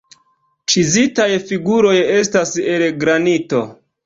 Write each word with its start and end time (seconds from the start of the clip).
Ĉizitaj 0.73 1.27
figuroj 1.51 1.93
estas 2.23 2.55
el 2.73 2.89
granito. 3.05 3.63